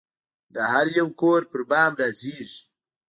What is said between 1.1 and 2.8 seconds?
کور پربام رازیږې